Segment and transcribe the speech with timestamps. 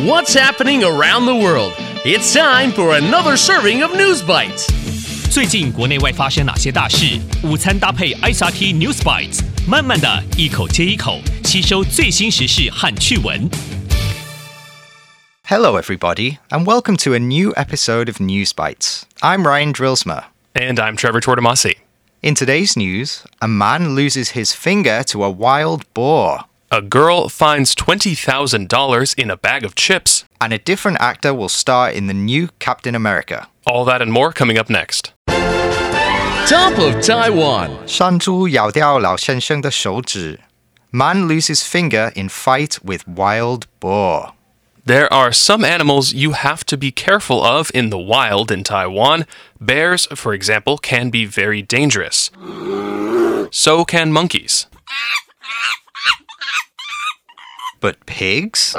[0.00, 1.74] What's happening around the world?
[2.02, 4.66] It's time for another serving of News Bites.
[5.30, 7.20] 最近国内外发生哪些大事？
[7.44, 13.50] 午餐搭配 ICRT News Bites，慢慢的一口接一口吸收最新时事和趣闻。
[15.46, 19.02] Hello, everybody, and welcome to a new episode of News Bites.
[19.20, 20.24] I'm Ryan Drillsma.
[20.54, 21.76] And I'm Trevor Tortomasi.
[22.22, 26.46] In today's news, a man loses his finger to a wild boar.
[26.71, 30.25] A girl finds $20,000 in a bag of chips.
[30.39, 33.47] and a different actor will star in the new Captain America.
[33.65, 35.13] All that and more coming up next.
[36.47, 37.71] Top of Taiwan.
[37.87, 40.39] 山猪咬掉老先生的手指.
[40.91, 44.31] Man loses finger in fight with wild boar.
[44.85, 49.25] There are some animals you have to be careful of in the wild in Taiwan.
[49.59, 52.31] Bears, for example, can be very dangerous.
[53.51, 54.67] So can monkeys.
[57.81, 58.75] But pigs?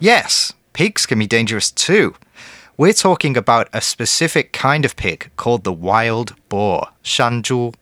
[0.00, 2.14] Yes, pigs can be dangerous too.
[2.76, 7.72] We're talking about a specific kind of pig called the wild boar, 山猪.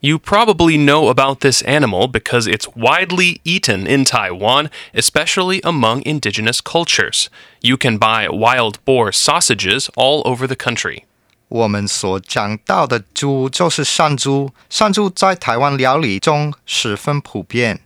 [0.00, 6.60] You probably know about this animal because it's widely eaten in Taiwan, especially among indigenous
[6.60, 7.28] cultures.
[7.60, 11.02] You can buy wild boar sausages all over the country.
[11.48, 17.80] 我们所讲到的猪就是山猪，山猪在台湾料理中十分普遍，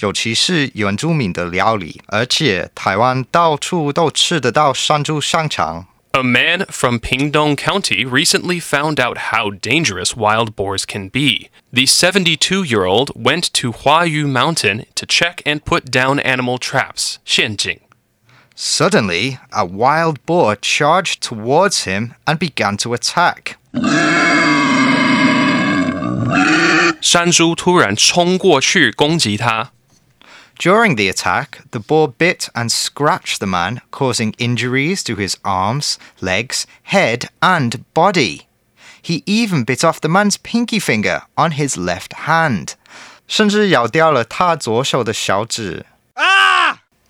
[0.00, 5.86] 尤其是原住民的料理，而且台湾到处都吃得到山猪香肠。
[6.12, 11.50] A man from Pingdong County recently found out how dangerous wild boars can be.
[11.72, 17.18] The 72 year old went to Huayu Mountain to check and put down animal traps,
[17.24, 17.78] 陷阱.
[18.56, 23.56] Suddenly, a wild boar charged towards him and began to attack.
[27.02, 29.70] 山猪突然冲过去攻击他。
[30.58, 35.96] During the attack, the boar bit and scratched the man, causing injuries to his arms,
[36.20, 38.48] legs, head, and body.
[39.00, 42.74] He even bit off the man's pinky finger on his left hand.
[43.28, 45.86] 甚至咬掉了他左手的小指。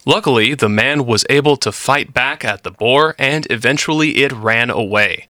[0.05, 4.71] Luckily, the man was able to fight back at the boar and eventually it ran
[4.71, 5.29] away.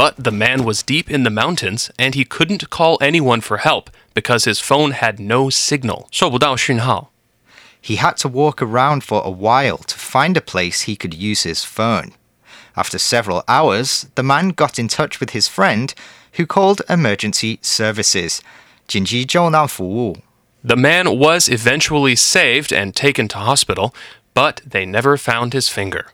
[0.00, 3.90] But the man was deep in the mountains and he couldn't call anyone for help
[4.14, 6.06] because his phone had no signal.
[6.10, 7.12] 收不到讯号。
[7.80, 11.44] He had to walk around for a while to find a place he could use
[11.44, 12.12] his phone.
[12.74, 15.94] After several hours, the man got in touch with his friend,
[16.32, 18.40] who called emergency services.
[18.86, 20.18] 紧急救难服务
[20.66, 23.94] The man was eventually saved and taken to hospital,
[24.34, 26.06] but they never found his finger.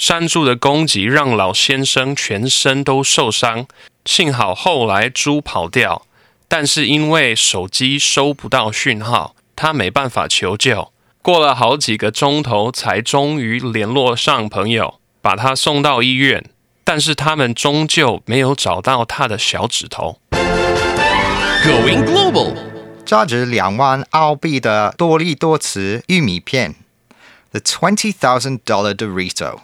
[0.00, 3.66] 山猪的攻击让老先生全身都受伤，
[4.06, 6.06] 幸好后来猪跑掉，
[6.48, 10.90] 但是因为手机收不到讯号，他没办法求救。
[11.20, 16.46] 过了好几个钟头，才终于联络上朋友，把他送到医院，
[16.82, 20.18] 但是他们终究没有找到他的小指头。
[21.62, 22.56] Going global.
[23.04, 26.74] 价值两万澳币的多利多茨玉米片
[27.50, 29.58] ，the twenty thousand dollar Dorito。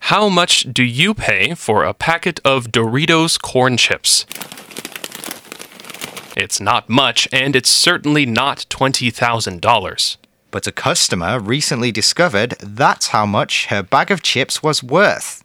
[0.00, 4.24] How much do you pay for a packet of Doritos corn chips?
[6.36, 10.16] It's not much, and it's certainly not $20,000.
[10.50, 15.44] But a customer recently discovered that's how much her bag of chips was worth.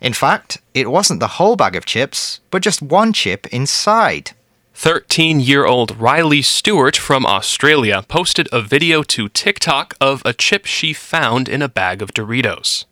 [0.00, 4.32] In fact, it wasn't the whole bag of chips, but just one chip inside.
[4.74, 10.66] 13 year old Riley Stewart from Australia posted a video to TikTok of a chip
[10.66, 12.84] she found in a bag of Doritos.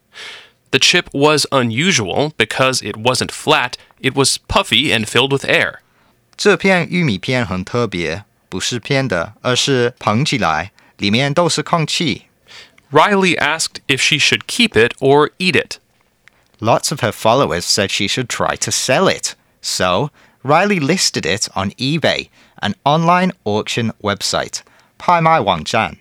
[0.73, 5.79] The chip was unusual because it wasn't flat, it was puffy and filled with air.
[6.37, 12.27] 这片玉米片很特别，不是片的，而是膨起来，里面都是空气。
[12.91, 15.79] Riley asked if she should keep it or eat it.
[16.59, 19.33] Lots of her followers said she should try to sell it.
[19.61, 20.09] So,
[20.43, 22.29] Riley listed it on eBay,
[22.61, 24.59] an online auction website.
[24.97, 25.97] 拍卖网站。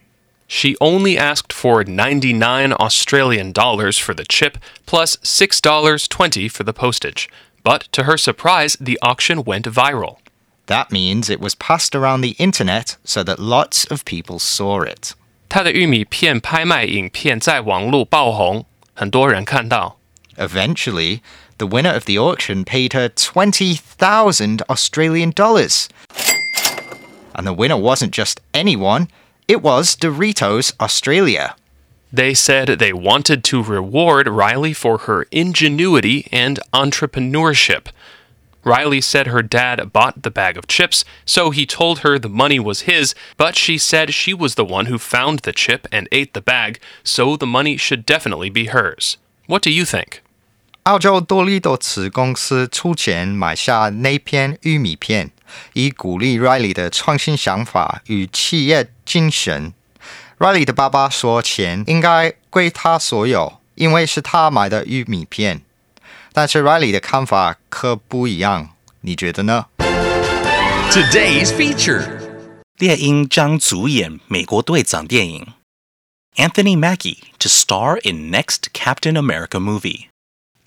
[0.46, 4.56] She only asked for 99 Australian dollars for the chip
[4.86, 7.28] plus $6.20 for the postage.
[7.62, 10.16] But to her surprise, the auction went viral.
[10.66, 15.14] That means it was passed around the internet so that lots of people saw it.
[15.50, 18.64] 她的玉米片拍卖影片在网络爆红，
[18.94, 19.98] 很多人看到。
[20.36, 21.20] Eventually,
[21.58, 25.88] the winner of the auction paid her 20,000 Australian dollars.
[27.34, 29.08] And the winner wasn't just anyone,
[29.46, 31.56] it was Doritos Australia.
[32.12, 37.88] They said they wanted to reward Riley for her ingenuity and entrepreneurship.
[38.64, 42.58] Riley said her dad bought the bag of chips, so he told her the money
[42.58, 46.34] was his, but she said she was the one who found the chip and ate
[46.34, 49.16] the bag, so the money should definitely be hers.
[49.46, 50.22] What do you think?
[50.84, 55.30] 澳洲多利多茨公司出钱买下那片玉米片，
[55.73, 59.73] 以鼓励 Riley 的创新想法与企业精神。
[60.37, 65.61] Riley 的爸爸说，钱应该归他所有，因为是他买的玉米片。
[66.33, 68.69] 但是 Riley 的看法可不一样，
[69.01, 69.67] 你觉得呢
[70.89, 72.07] ？Today's feature.
[72.77, 75.47] 猎鹰将主演美国队长电影。
[76.35, 80.07] Anthony Mackie to star in next Captain America movie.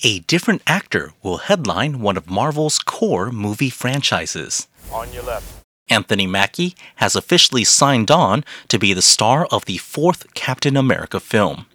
[0.03, 4.68] A different actor will headline one of Marvel's core movie franchises.
[4.91, 5.45] On your left.
[5.89, 11.19] Anthony Mackie has officially signed on to be the star of the fourth Captain America
[11.19, 11.65] film.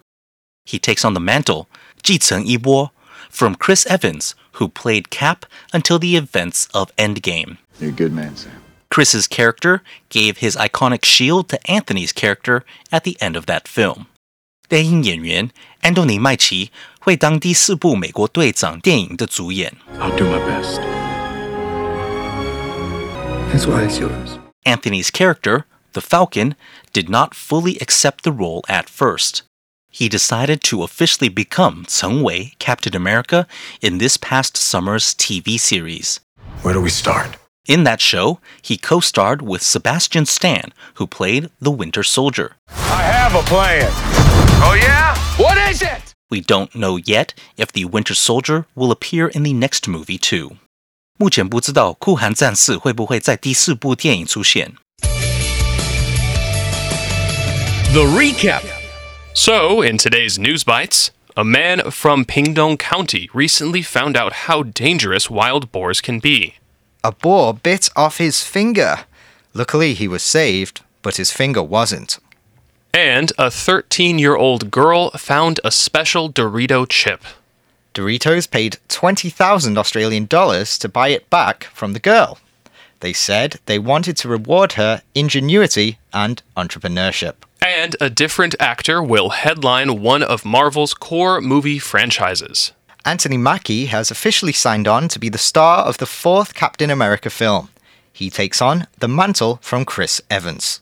[0.64, 1.68] He takes on the mantle,
[2.02, 2.90] 继承一波,
[3.30, 7.58] from Chris Evans, who played Cap until the events of Endgame.
[7.78, 8.52] You're a good man, Sam.
[8.90, 14.06] Chris's character gave his iconic shield to Anthony's character at the end of that film.
[14.68, 15.50] 电影演员
[15.82, 19.72] 安东尼·麦奇 会当第四部美国队长电影的主演。
[19.98, 20.80] I'll do my best.
[23.52, 24.38] That's why it's yours.
[24.64, 26.56] Anthony's character, the Falcon,
[26.92, 29.42] did not fully accept the role at first.
[29.90, 33.46] He decided to officially become 成为 Captain America
[33.80, 36.20] in this past summer's TV series.
[36.62, 37.36] Where do we start?
[37.66, 42.56] In that show, he co starred with Sebastian Stan, who played the Winter Soldier.
[42.68, 43.90] I have a plan.
[44.62, 45.16] Oh, yeah?
[45.36, 46.14] What is it?
[46.30, 50.56] We don't know yet if the Winter Soldier will appear in the next movie too.
[51.18, 54.74] 目前不知道酷寒战士会不会在第四部电影出现。
[57.92, 58.62] The recap.
[59.34, 65.30] So, in today's News Bites, a man from Pingdong County recently found out how dangerous
[65.30, 66.54] wild boars can be.
[67.02, 69.06] A boar bit off his finger.
[69.54, 72.18] Luckily, he was saved, but his finger wasn't.
[72.93, 77.23] And a 13 year old girl found a special Dorito chip.
[77.93, 82.39] Doritos paid 20,000 Australian dollars to buy it back from the girl.
[82.99, 87.35] They said they wanted to reward her ingenuity and entrepreneurship.
[87.61, 92.71] And a different actor will headline one of Marvel's core movie franchises.
[93.05, 97.29] Anthony Mackie has officially signed on to be the star of the fourth Captain America
[97.29, 97.69] film.
[98.13, 100.81] He takes on the mantle from Chris Evans.